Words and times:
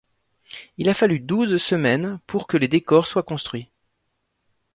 Il 0.79 0.89
a 0.89 0.95
fallu 0.95 1.19
douze 1.19 1.57
semaines 1.57 2.19
pour 2.25 2.47
que 2.47 2.57
les 2.57 2.67
décors 2.67 3.05
soient 3.05 3.21
construits. 3.21 3.69